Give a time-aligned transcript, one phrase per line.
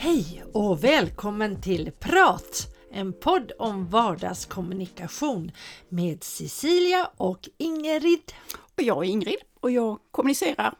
[0.00, 2.77] Hej och välkommen till Prat!
[2.98, 5.52] En podd om vardagskommunikation
[5.88, 8.32] med Cecilia och Ingrid.
[8.76, 10.74] Och jag är Ingrid och jag kommunicerar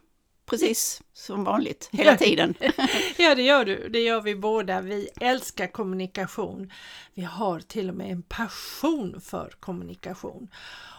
[0.46, 2.54] precis som vanligt hela tiden.
[3.16, 3.88] ja, det gör du.
[3.88, 4.80] Det gör vi båda.
[4.80, 6.72] Vi älskar kommunikation.
[7.14, 10.48] Vi har till och med en passion för kommunikation.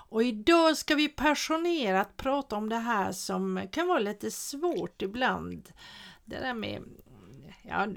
[0.09, 5.69] Och idag ska vi passionerat prata om det här som kan vara lite svårt ibland.
[6.25, 6.83] Det där med
[7.61, 7.87] ja,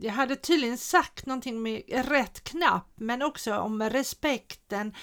[0.00, 4.94] jag hade tydligen sagt någonting med rätt knapp men också om respekten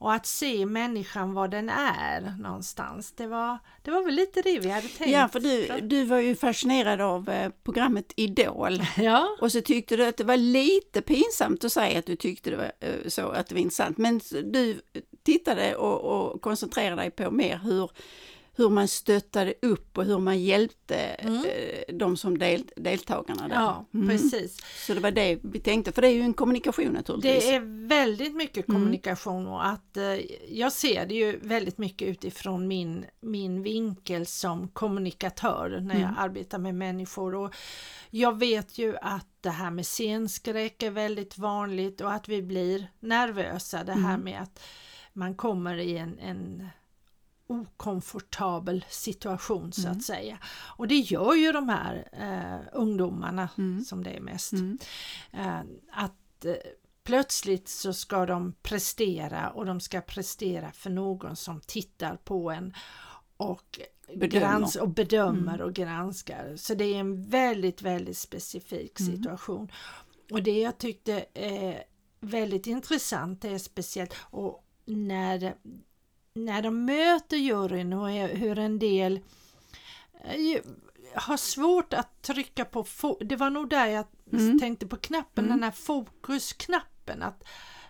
[0.00, 3.12] och att se människan vad den är någonstans.
[3.12, 5.12] Det var, det var väl lite det vi hade tänkt.
[5.12, 8.82] Ja, för du, du var ju fascinerad av eh, programmet Idol.
[8.96, 9.36] Ja.
[9.40, 12.56] Och så tyckte du att det var lite pinsamt att säga att du tyckte det
[12.56, 13.98] var eh, så, att det var intressant.
[13.98, 14.80] Men du
[15.22, 17.90] tittade och, och koncentrerade dig på mer hur
[18.56, 21.44] hur man stöttade upp och hur man hjälpte mm.
[21.44, 23.48] eh, de som del, deltagarna.
[23.48, 23.54] Där.
[23.54, 24.08] Ja, mm.
[24.08, 24.56] precis.
[24.86, 27.44] Så det var det vi tänkte, för det är ju en kommunikation naturligtvis.
[27.44, 28.80] Det är väldigt mycket mm.
[28.80, 30.04] kommunikation och att eh,
[30.48, 36.18] jag ser det ju väldigt mycket utifrån min, min vinkel som kommunikatör när jag mm.
[36.18, 37.34] arbetar med människor.
[37.34, 37.54] Och
[38.10, 42.86] jag vet ju att det här med scenskräck är väldigt vanligt och att vi blir
[43.00, 43.84] nervösa.
[43.84, 44.20] Det här mm.
[44.20, 44.62] med att
[45.12, 46.68] man kommer i en, en
[47.50, 49.92] okomfortabel situation så mm.
[49.92, 50.38] att säga.
[50.76, 53.84] Och det gör ju de här eh, ungdomarna mm.
[53.84, 54.52] som det är mest.
[54.52, 54.78] Mm.
[55.32, 55.60] Eh,
[55.92, 56.54] att eh,
[57.02, 62.74] plötsligt så ska de prestera och de ska prestera för någon som tittar på en
[63.36, 63.80] och
[64.14, 65.66] bedömer, grans och, bedömer mm.
[65.66, 66.56] och granskar.
[66.56, 69.16] Så det är en väldigt, väldigt specifik mm.
[69.16, 69.72] situation.
[70.30, 71.84] Och det jag tyckte är
[72.20, 75.54] väldigt intressant är speciellt och när
[76.34, 79.20] när de möter juryn och hur en del
[80.24, 80.60] eh,
[81.14, 82.86] har svårt att trycka på,
[83.20, 84.58] det var nog där jag mm.
[84.58, 85.56] tänkte på knappen, mm.
[85.56, 87.44] den här fokusknappen, att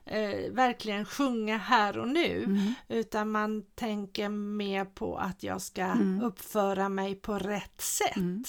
[0.05, 2.75] eh, verkligen sjunga här och nu, mm.
[2.89, 6.23] utan man tänker mer på att jag ska mm.
[6.23, 8.17] uppföra mig på rätt sätt.
[8.17, 8.45] Mm.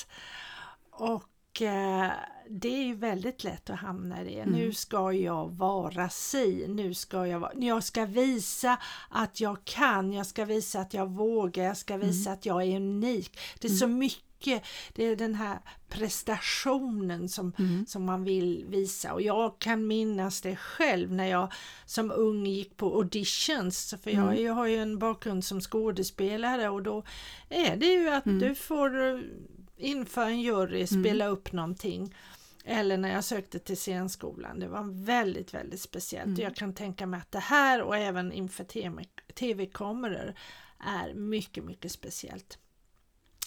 [0.91, 2.12] Och och eh,
[2.59, 4.39] det är ju väldigt lätt att hamna i det.
[4.39, 4.53] Mm.
[4.53, 8.78] Nu ska jag vara si, nu ska jag vara, jag ska visa
[9.09, 12.34] att jag kan, jag ska visa att jag vågar, jag ska visa mm.
[12.39, 13.39] att jag är unik.
[13.59, 13.79] Det är mm.
[13.79, 14.63] så mycket,
[14.94, 17.85] det är den här prestationen som, mm.
[17.85, 21.51] som man vill visa och jag kan minnas det själv när jag
[21.85, 24.44] som ung gick på auditions för jag, mm.
[24.44, 27.03] jag har ju en bakgrund som skådespelare och då
[27.50, 28.39] är det ju att mm.
[28.39, 29.22] du får
[29.81, 30.88] inför en jury mm.
[30.88, 31.38] spela mm.
[31.38, 32.16] upp någonting.
[32.66, 34.60] Eller när jag sökte till scenskolan.
[34.60, 36.28] Det var väldigt, väldigt speciellt.
[36.28, 36.42] Mm.
[36.42, 38.64] Jag kan tänka mig att det här och även inför
[39.34, 40.34] tv-kameror
[40.80, 42.58] är mycket, mycket speciellt.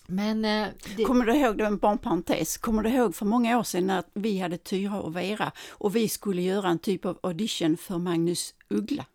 [0.07, 1.05] Men, eh, det...
[1.05, 4.39] Kommer du ihåg, det en barnparentes, kommer du ihåg för många år sedan när vi
[4.39, 9.07] hade Tyra och Vera och vi skulle göra en typ av audition för Magnus Uggla?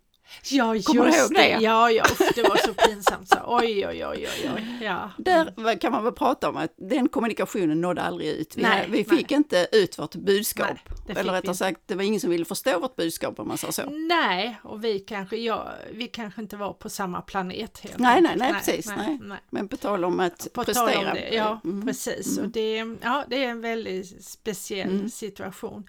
[0.52, 1.50] Ja, just Kommer du ihåg det?
[1.50, 2.04] Ja, ja
[2.36, 3.30] det var så pinsamt.
[3.30, 3.38] Så.
[3.46, 4.66] Oj, oj, oj, oj, oj.
[4.82, 5.12] Ja.
[5.18, 8.58] Där kan man väl prata om att den kommunikationen nådde aldrig ut.
[8.58, 9.38] Vi, nej, vi fick nej.
[9.38, 10.78] inte ut vårt budskap.
[11.08, 13.72] Nej, Eller rättare sagt, det var ingen som ville förstå vårt budskap om man sa
[13.72, 13.90] så.
[13.90, 17.80] Nej, och vi kanske, ja, vi kanske inte var på samma planet.
[17.80, 18.88] Helt nej, nej, nej, precis.
[18.88, 19.40] Nej, nej.
[19.50, 21.10] Men på tal om att på prestera.
[21.10, 21.86] Om det, ja, mm.
[21.86, 22.38] precis.
[22.38, 22.46] Mm.
[22.46, 25.10] Och det, ja, det är en väldigt speciell mm.
[25.10, 25.88] situation.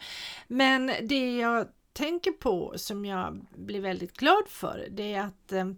[0.48, 5.70] Men det jag tänker på som jag blir väldigt glad för det är att eh,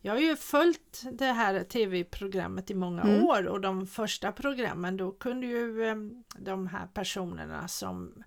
[0.00, 3.24] jag har ju följt det här tv-programmet i många mm.
[3.24, 5.96] år och de första programmen då kunde ju eh,
[6.38, 8.24] de här personerna som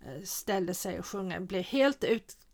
[0.00, 2.04] eh, ställde sig och sjunger bli helt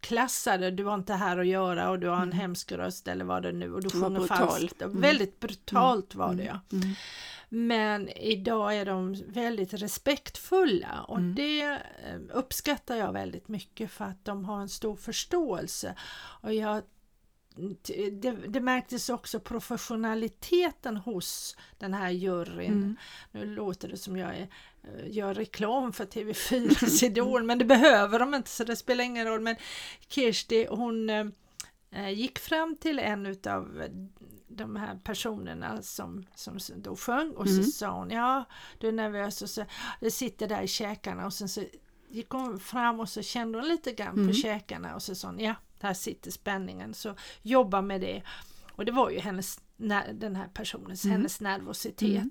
[0.00, 0.70] utklassade.
[0.70, 2.38] Du har inte här att göra och du har en mm.
[2.38, 4.82] hemsk röst eller vad det nu och du sjunger falskt.
[4.82, 5.00] Mm.
[5.00, 6.60] Väldigt brutalt var det ja.
[6.72, 6.82] Mm.
[6.82, 6.94] Mm.
[7.48, 11.34] Men idag är de väldigt respektfulla och mm.
[11.34, 15.94] det eh, uppskattar jag väldigt mycket för att de har en stor förståelse.
[16.42, 16.82] Och jag
[18.12, 22.72] det, det, märktes också professionaliteten hos den här juryn.
[22.72, 22.96] Mm.
[23.32, 24.48] Nu låter det som jag är,
[24.82, 29.26] eh, gör reklam för TV4 Idol men det behöver de inte så det spelar ingen
[29.26, 29.40] roll.
[29.40, 29.56] Men
[30.08, 33.82] Kirsti hon eh, gick fram till en utav
[34.48, 37.62] de här personerna som, som då sjöng och mm.
[37.62, 38.44] så sa hon ja
[38.78, 39.64] du är nervös och så
[40.00, 41.62] det sitter där i käkarna och sen så
[42.08, 44.28] gick hon fram och så kände hon lite grann mm.
[44.28, 48.22] på käkarna och så sa hon ja, där sitter spänningen så jobba med det.
[48.72, 49.60] Och det var ju hennes,
[50.12, 51.16] den här personens, mm.
[51.16, 52.02] hennes nervositet.
[52.02, 52.30] Mm.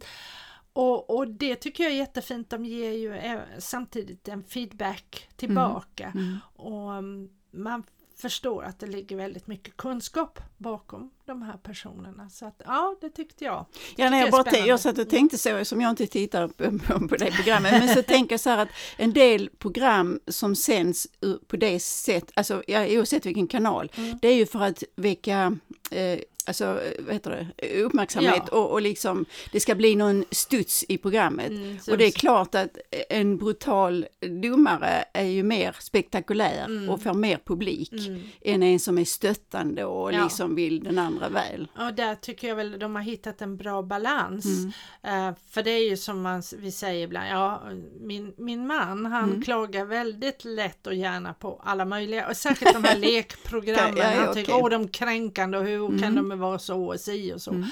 [0.73, 6.11] Och, och, det tycker jag är jättefint, de ger ju samtidigt en feedback tillbaka.
[6.15, 6.25] Mm.
[6.25, 6.37] Mm.
[6.53, 7.83] Och mm, man
[8.21, 12.29] förstår att det ligger väldigt mycket kunskap bakom de här personerna.
[12.29, 13.65] Så att, ja, det tyckte jag.
[13.95, 17.07] Det ja, nej, jag, bara jag satt och tänkte så, som jag inte tittar på,
[17.07, 21.07] på det programmet, men så tänker jag så här att en del program som sänds
[21.47, 24.19] på det sättet, alltså ja, oavsett vilken kanal, mm.
[24.21, 25.57] det är ju för att väcka
[25.91, 28.57] eh, alltså, vad heter det, uppmärksamhet ja.
[28.57, 31.49] och, och liksom det ska bli någon studs i programmet.
[31.49, 32.77] Mm, och det är klart att
[33.09, 34.05] en brutal
[34.41, 36.89] domare är ju mer spektakulär mm.
[36.89, 38.21] och får mer publik mm.
[38.41, 40.23] än en som är stöttande och ja.
[40.23, 41.67] liksom vill den andra väl.
[41.77, 44.45] Ja, där tycker jag väl de har hittat en bra balans.
[44.45, 47.63] Uh, för det är ju som man, vi säger ibland, ja,
[47.99, 49.41] min, min man han mm.
[49.41, 54.25] klagar väldigt lätt och gärna på alla möjliga, och särskilt de här lekprogrammen, ja, ja,
[54.25, 56.28] han tycker, åh de kränkande och hur kan mm.
[56.29, 57.51] De vara så och si och så.
[57.51, 57.69] Mm.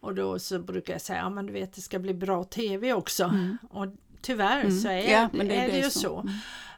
[0.00, 2.92] Och då så brukar jag säga, ja men du vet det ska bli bra tv
[2.92, 3.24] också.
[3.24, 3.58] Mm.
[3.70, 3.86] Och
[4.20, 4.80] tyvärr mm.
[4.80, 5.90] så är, ja, det, är det, ju så.
[5.90, 6.28] så.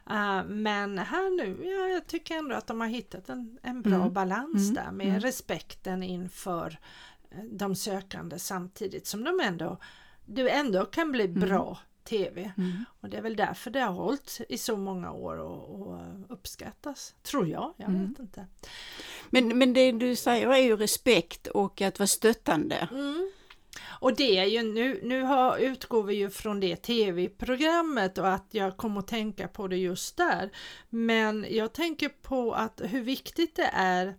[0.09, 3.95] Uh, men här nu, ja, jag tycker ändå att de har hittat en, en bra
[3.95, 4.13] mm.
[4.13, 4.73] balans mm.
[4.73, 5.19] där med mm.
[5.19, 6.79] respekten inför
[7.31, 9.77] eh, de sökande samtidigt som de ändå,
[10.25, 12.51] det ändå kan bli bra tv.
[12.57, 12.85] Mm.
[13.01, 17.15] Och det är väl därför det har hållit i så många år och, och uppskattas,
[17.23, 17.73] tror jag.
[17.77, 18.09] Jag mm.
[18.09, 18.47] vet inte.
[19.29, 22.87] Men, men det du säger är ju respekt och att vara stöttande.
[22.91, 23.31] Mm.
[24.03, 28.47] Och det är ju nu, nu har, utgår vi ju från det tv-programmet och att
[28.51, 30.49] jag kommer att tänka på det just där.
[30.89, 34.15] Men jag tänker på att hur viktigt det är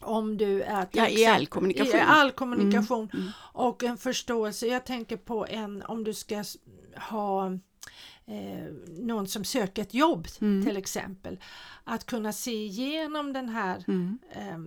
[0.00, 3.32] om du är ja, i all kommunikation, i all kommunikation mm, mm.
[3.38, 4.66] och en förståelse.
[4.66, 6.44] Jag tänker på en om du ska
[6.96, 7.46] ha
[8.26, 10.66] eh, någon som söker ett jobb mm.
[10.66, 11.40] till exempel.
[11.84, 14.18] Att kunna se igenom den här mm.
[14.30, 14.58] eh,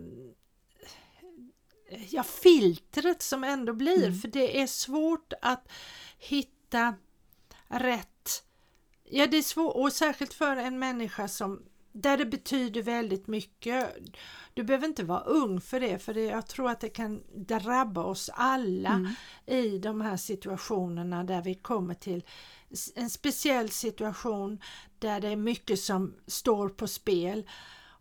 [2.09, 4.19] ja, filtret som ändå blir mm.
[4.19, 5.71] för det är svårt att
[6.18, 6.95] hitta
[7.68, 8.44] rätt.
[9.03, 11.63] Ja det är svårt och särskilt för en människa som
[12.01, 13.95] där det betyder väldigt mycket.
[14.53, 18.03] Du behöver inte vara ung för det, för det, jag tror att det kan drabba
[18.03, 19.11] oss alla mm.
[19.45, 22.23] i de här situationerna där vi kommer till
[22.95, 24.61] en speciell situation
[24.99, 27.49] där det är mycket som står på spel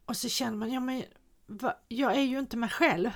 [0.06, 1.02] och så känner man, ja men
[1.88, 3.10] jag är ju inte mig själv.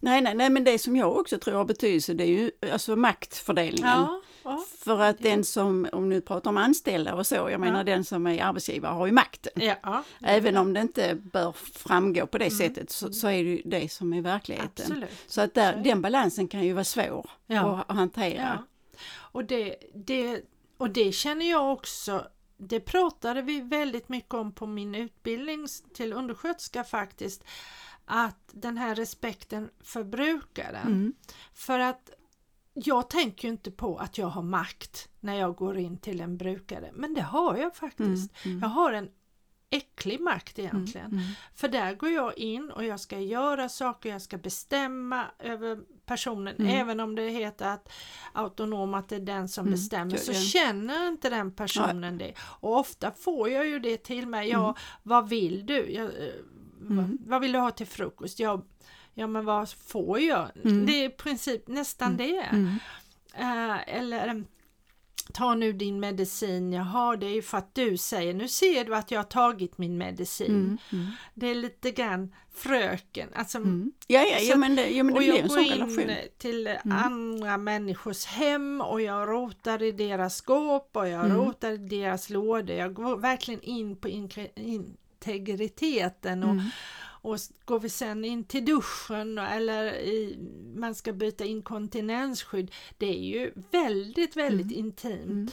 [0.00, 2.96] Nej, nej, nej, men det som jag också tror har betydelse det är ju alltså
[2.96, 3.88] maktfördelningen.
[3.88, 7.58] Ja, ja, För att den som, om nu pratar om anställda och så, jag ja.
[7.58, 9.52] menar den som är arbetsgivare har ju makten.
[9.54, 12.58] Ja, Även om det inte bör framgå på det mm.
[12.58, 14.86] sättet så, så, är det ju det som är verkligheten.
[14.86, 15.10] Absolut.
[15.26, 18.64] Så att där, den balansen kan ju vara svår att hantera.
[19.16, 20.42] Och, det, det,
[20.78, 22.26] och det känner jag också
[22.56, 27.44] det pratade vi väldigt mycket om på min utbildning till undersköterska faktiskt
[28.06, 30.86] att den här respekten för brukaren.
[30.86, 31.14] Mm.
[31.54, 32.10] För att
[32.74, 36.90] jag tänker inte på att jag har makt när jag går in till en brukare,
[36.94, 38.32] men det har jag faktiskt.
[38.44, 38.56] Mm.
[38.56, 38.58] Mm.
[38.60, 39.08] Jag har en
[39.70, 41.06] äcklig makt egentligen.
[41.06, 41.32] Mm, mm.
[41.54, 46.56] För där går jag in och jag ska göra saker, jag ska bestämma över personen,
[46.58, 46.80] mm.
[46.80, 47.92] även om det heter att
[48.32, 49.72] autonom, att det är den som mm.
[49.72, 52.34] bestämmer, så känner inte den personen det.
[52.38, 54.74] Och ofta får jag ju det till mig, ja, mm.
[55.02, 55.92] vad vill du?
[55.92, 56.34] Jag, eh,
[56.90, 57.18] Mm.
[57.26, 58.40] Vad vill du ha till frukost?
[58.40, 58.64] Ja,
[59.14, 60.50] ja men vad får jag?
[60.64, 60.86] Mm.
[60.86, 62.16] Det är i princip nästan mm.
[62.16, 62.56] det.
[63.40, 64.44] Uh, eller
[65.32, 68.94] ta nu din medicin, jaha det är ju för att du säger, nu ser du
[68.94, 70.50] att jag har tagit min medicin.
[70.50, 71.06] Mm, mm.
[71.34, 73.92] Det är lite grann fröken, alltså, mm.
[74.06, 76.98] ja, ja, ja, men det, ja, men det och jag går in till mm.
[76.98, 82.76] andra människors hem och jag rotar i deras skåp och jag rotar i deras lådor,
[82.76, 84.96] jag går verkligen in på in,
[85.28, 86.68] integriteten och, mm.
[86.98, 90.38] och går vi sen in till duschen eller i,
[90.76, 94.78] man ska byta inkontinensskydd, det är ju väldigt, väldigt mm.
[94.78, 95.24] intimt.
[95.24, 95.48] Mm.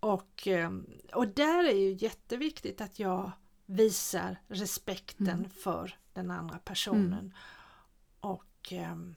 [0.00, 3.32] Och, ehm, och där är ju jätteviktigt att jag
[3.66, 5.50] visar respekten mm.
[5.50, 7.12] för den andra personen.
[7.12, 7.32] Mm.
[8.20, 9.14] Och ehm,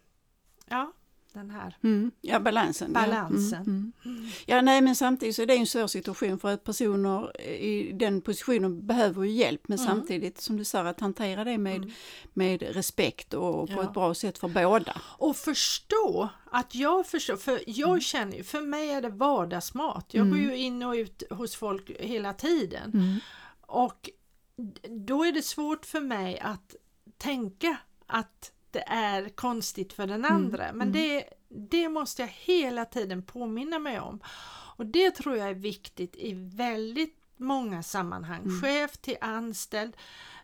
[0.66, 0.94] ja,
[1.34, 2.94] den här mm, ja, balansen.
[2.94, 3.94] balansen.
[4.04, 4.10] Ja.
[4.12, 4.32] Mm, mm.
[4.46, 8.22] ja, nej men samtidigt så är det en svår situation för att personer i den
[8.22, 9.88] positionen behöver ju hjälp men mm.
[9.88, 11.92] samtidigt som du säger att hantera det med, mm.
[12.34, 13.84] med respekt och på ja.
[13.84, 15.02] ett bra sätt för båda.
[15.18, 18.02] Och förstå att jag förstår, för jag mm.
[18.02, 20.06] känner ju, för mig är det vardagsmat.
[20.14, 23.22] Jag går ju in och ut hos folk hela tiden.
[23.62, 24.10] Och
[24.90, 26.76] då är det svårt för mig att
[27.18, 30.66] tänka att det är konstigt för den mm, andra.
[30.66, 30.78] Mm.
[30.78, 34.20] Men det, det måste jag hela tiden påminna mig om.
[34.78, 38.62] Och det tror jag är viktigt i väldigt många sammanhang, mm.
[38.62, 39.98] chef till anställd.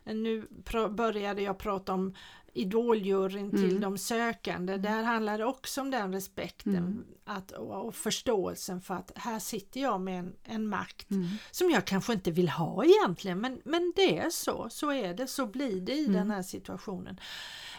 [0.04, 0.46] Nu
[0.90, 2.14] började jag prata om
[2.52, 3.80] idoljuryn till mm.
[3.80, 4.72] de sökande.
[4.72, 4.82] Mm.
[4.82, 7.04] Där handlar det också om den respekten mm.
[7.24, 11.28] att, och, och, förståelsen för att här sitter jag med en, en makt mm.
[11.50, 15.26] som jag kanske inte vill ha egentligen men, men det är så, så är det,
[15.26, 17.20] så blir det i den här situationen.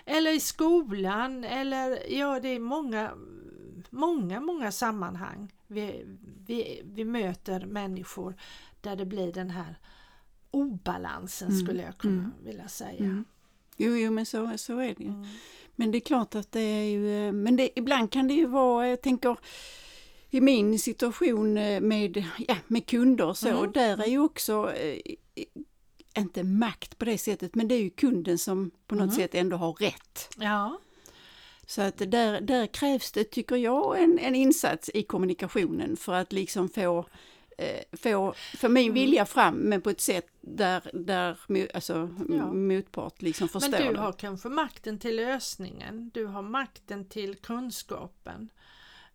[0.06, 3.12] Eller i skolan eller ja det är många,
[3.90, 6.06] många, många sammanhang vi,
[6.46, 8.36] vi, vi möter människor
[8.82, 9.76] där det blir den här
[10.52, 11.60] obalansen mm.
[11.60, 13.24] skulle jag kunna vilja säga.
[13.78, 15.10] Jo, jo men så, så är det ju.
[15.10, 15.26] Mm.
[15.76, 18.46] Men det är klart att det är ju, eh, men det, ibland kan det ju
[18.46, 19.38] vara, jag tänker
[20.30, 23.72] i min situation eh, med, ja, med kunder och så, mm.
[23.72, 25.16] där är ju också eh,
[26.18, 29.16] inte makt på det sättet, men det är ju kunden som på något mm.
[29.16, 30.36] sätt ändå har rätt.
[30.38, 30.80] Ja.
[31.66, 36.34] Så att där, där krävs det, tycker jag, en, en insats i kommunikationen för att
[36.34, 37.06] liksom få
[37.62, 38.94] Eh, få, få min mm.
[38.94, 41.38] vilja fram men på ett sätt där, där
[41.74, 42.54] alltså, ja.
[42.54, 48.50] motpart liksom förstår Men du har kanske makten till lösningen, du har makten till kunskapen.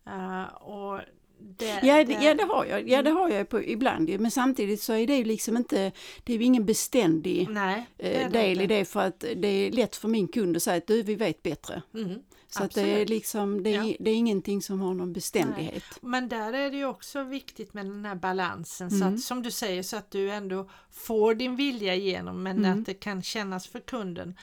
[0.07, 1.01] Uh, och
[1.39, 2.89] det, ja, det, ja, det har jag.
[2.89, 3.23] Ja, det mm.
[3.23, 4.21] har jag på, ibland.
[4.21, 5.93] Men samtidigt så är det ju liksom inte,
[6.25, 9.97] det är ju ingen beständig Nej, eh, del i det för att det är lätt
[9.97, 11.83] för min kund att säga att du, vi vet bättre.
[11.95, 12.19] Mm.
[12.49, 13.97] Så att det är liksom, det är, ja.
[14.01, 15.85] det är ingenting som har någon beständighet.
[16.01, 16.11] Nej.
[16.11, 19.01] Men där är det ju också viktigt med den här balansen mm.
[19.01, 22.79] så att som du säger så att du ändå får din vilja igenom men mm.
[22.79, 24.35] att det kan kännas för kunden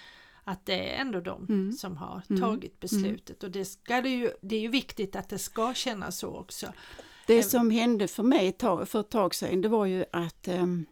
[0.43, 1.71] att det är ändå de mm.
[1.71, 2.41] som har mm.
[2.41, 2.77] tagit mm.
[2.79, 6.35] beslutet och det, ska det, ju, det är ju viktigt att det ska kännas så
[6.35, 6.73] också.
[7.27, 10.85] Det som hände för mig för ett tag sedan det var ju att um,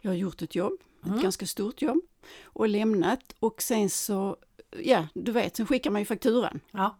[0.00, 1.22] jag har gjort ett jobb, ett mm.
[1.22, 2.00] ganska stort jobb
[2.42, 4.36] och lämnat och sen så
[4.82, 6.60] ja, du vet, sen skickar man ju fakturan.
[6.70, 6.98] Ja.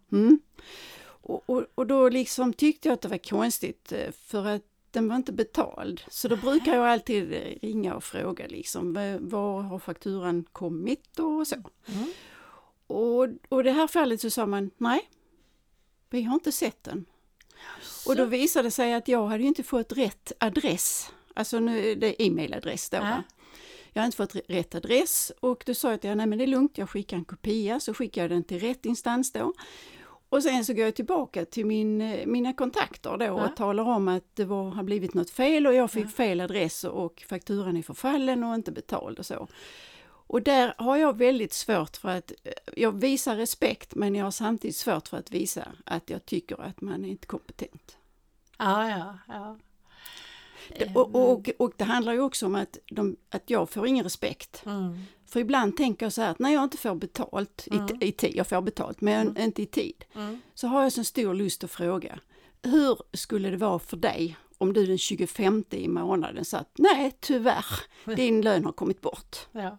[1.28, 5.08] Och, och, och, då liksom tyckte jag att det var konstigt eh, för att den
[5.08, 6.00] var inte betald.
[6.08, 7.30] Så då brukar jag alltid
[7.62, 11.54] ringa och fråga liksom, var har fakturan kommit och så.
[11.86, 12.12] Mm.
[12.86, 15.00] Och, och det här fallet så sa man, nej,
[16.10, 17.06] vi har inte sett den.
[17.82, 18.10] Så.
[18.10, 22.22] Och då visade det sig att jag hade inte fått rätt adress, alltså nu, det
[22.22, 22.96] är e-mailadress då.
[22.96, 23.18] Äh
[23.92, 26.44] jag har inte fått rätt adress och då sa jag att ja, nej men det
[26.44, 29.52] är lugnt, jag skickar en kopia, så skickar jag den till rätt instans då.
[30.28, 34.08] Och sen så går jag tillbaka till min, eh, mina kontakter då och talar om
[34.08, 36.08] att det var, har blivit något fel och jag fick ja.
[36.08, 39.48] fel adress och fakturan är förfallen och inte betald och så.
[40.30, 44.30] Och där har jag väldigt svårt för att, eh, jag visar respekt men jag har
[44.30, 47.96] samtidigt svårt för att visa att jag tycker att man är inte kompetent.
[48.58, 49.56] Ja, ja, ja.
[50.78, 54.04] Det, och, och, och, det handlar ju också om att, de, att jag får ingen
[54.04, 54.62] respekt.
[54.66, 54.98] Mm.
[55.26, 57.86] För ibland tänker jag så här att när jag inte får betalt mm.
[58.00, 59.42] i, i tid, jag får betalt men mm.
[59.42, 60.40] inte i tid, mm.
[60.54, 62.18] så har jag så stor lust att fråga,
[62.62, 67.16] hur skulle det vara för dig om du den 25 i månaden sa att nej
[67.20, 67.66] tyvärr,
[68.16, 69.36] din lön har kommit bort.
[69.52, 69.78] Ja.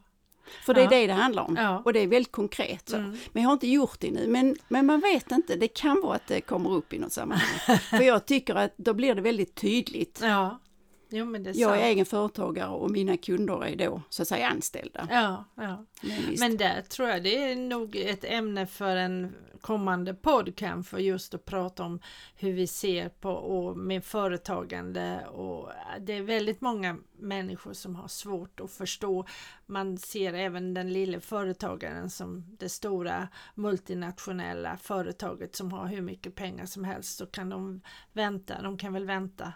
[0.66, 0.90] För det är ja.
[0.90, 1.82] det det handlar om ja.
[1.86, 2.90] och det är väldigt konkret.
[2.90, 2.96] Så.
[2.96, 3.18] Mm.
[3.32, 6.16] Men jag har inte gjort det nu, men, men man vet inte, det kan vara
[6.16, 7.78] att det kommer upp i något sammanhang.
[7.90, 10.20] För jag tycker att då blir det väldigt tydligt.
[10.24, 10.60] Ja.
[11.10, 14.28] Jo, men det är jag är egen företagare och mina kunder är då så att
[14.28, 15.08] säga anställda.
[15.12, 15.86] Ja, ja.
[16.02, 20.54] Men, men där tror jag det är nog ett ämne för en kommande podd
[20.86, 22.00] för just att prata om
[22.36, 28.08] hur vi ser på och med företagande och det är väldigt många människor som har
[28.08, 29.26] svårt att förstå.
[29.66, 36.36] Man ser även den lille företagaren som det stora multinationella företaget som har hur mycket
[36.36, 37.82] pengar som helst så kan de
[38.14, 39.54] vänta, de kan väl vänta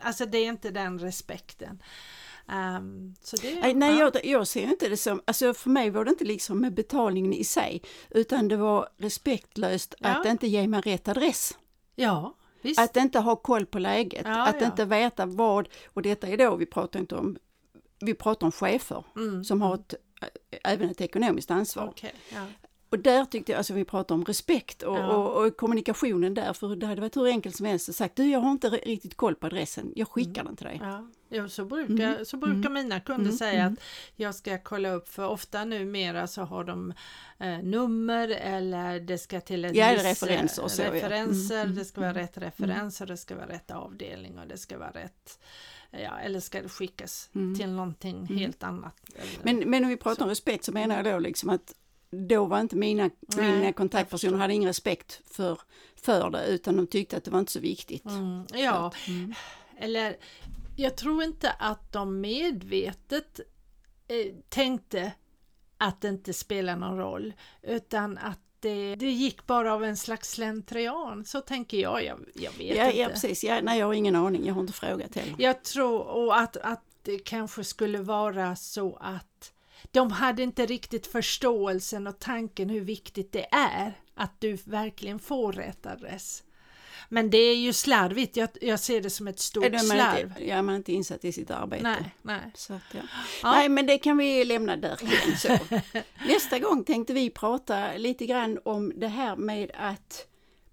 [0.00, 1.82] alltså det är inte den respekten.
[2.48, 6.10] Um, det, nej, nej jag, jag ser inte det som, alltså för mig var det
[6.10, 10.08] inte liksom med betalningen i sig, utan det var respektlöst ja.
[10.08, 11.58] att inte ge mig rätt adress.
[11.94, 12.80] Ja, visst.
[12.80, 14.66] Att inte ha koll på läget, ja, att ja.
[14.66, 17.36] inte veta vad, och detta är då, vi pratar inte om,
[18.00, 19.44] vi pratar om chefer mm.
[19.44, 19.94] som har ett,
[20.64, 21.88] även ett ekonomiskt ansvar.
[21.88, 22.46] Okay, ja.
[22.94, 25.16] Och där tyckte jag, alltså vi pratar om respekt och, ja.
[25.16, 28.30] och, och, kommunikationen där, för det hade varit hur enkelt som helst att sagt du
[28.30, 30.44] jag har inte riktigt koll på adressen, jag skickar mm.
[30.44, 30.80] den till dig.
[30.82, 32.24] Ja, ja så brukar, mm.
[32.24, 32.72] så brukar mm.
[32.72, 33.36] mina kunder mm.
[33.36, 33.72] säga mm.
[33.72, 33.78] att
[34.16, 36.92] jag ska kolla upp, för ofta numera så har de
[37.38, 41.64] eh, nummer eller det ska till ett ja, viss, referenser, så, referenser ja.
[41.64, 45.38] det ska vara rätt referenser, det ska vara rätt avdelning och det ska vara rätt
[46.02, 47.54] Ja, eller ska det skickas mm.
[47.54, 48.36] till någonting mm.
[48.36, 48.94] helt annat.
[49.42, 50.22] Men, men om vi pratar så.
[50.22, 51.74] om respekt så menar jag då liksom att
[52.28, 55.60] då var inte mina, Nej, mina kontaktpersoner hade ingen respekt för,
[55.96, 58.04] för det utan de tyckte att det var inte så viktigt.
[58.04, 59.34] Mm, ja, mm.
[59.78, 60.16] eller
[60.76, 63.40] jag tror inte att de medvetet
[64.08, 65.12] eh, tänkte
[65.78, 70.30] att det inte spelar någon roll utan att det, det gick bara av en slags
[70.30, 71.24] slentrian.
[71.24, 72.98] Så tänker jag, jag, jag vet ja, inte.
[72.98, 73.44] Ja, precis.
[73.44, 75.34] Ja, nej, jag har ingen aning, jag har inte frågat heller.
[75.38, 79.52] Jag tror och att, att det kanske skulle vara så att
[79.94, 85.52] de hade inte riktigt förståelsen och tanken hur viktigt det är att du verkligen får
[85.52, 86.42] rätt adress.
[87.08, 90.26] Men det är ju slarvigt, jag, jag ser det som ett stort man slarv.
[90.28, 91.82] Inte, ja, man är inte insatt i sitt arbete.
[91.82, 92.52] Nej, nej.
[92.54, 93.00] Så att, ja.
[93.42, 93.52] Ja.
[93.52, 94.96] nej, men det kan vi lämna där
[95.36, 95.58] så.
[96.26, 100.26] Nästa gång tänkte vi prata lite grann om det här med att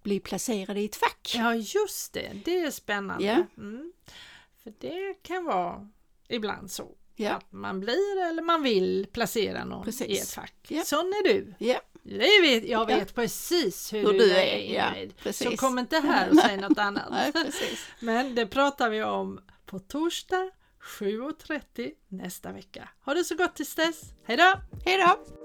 [0.03, 1.31] bli placerad i ett fack.
[1.35, 2.31] Ja, just det.
[2.45, 3.25] Det är spännande.
[3.25, 3.61] Ja.
[3.63, 3.93] Mm.
[4.63, 5.89] För det kan vara
[6.27, 6.95] ibland så.
[7.21, 7.31] Ja.
[7.33, 10.07] Att man blir eller man vill placera någon Precis.
[10.07, 10.55] i ett fack.
[10.67, 10.83] Ja.
[10.83, 11.53] Sån är du.
[11.59, 12.97] Ja, Det vet, jag Ja.
[12.97, 15.13] vet precis hur, Hur du, är, ja, Ingrid.
[15.17, 15.51] precis.
[15.51, 17.07] Så kom inte här och säg något annat.
[17.11, 17.31] nej.
[17.99, 20.51] Men det pratar vi om på torsdag
[20.99, 22.89] 7.30 nästa vecka.
[23.05, 24.01] Ha det så gott tills dess.
[24.25, 24.53] Hej då!
[24.85, 25.40] Hej då!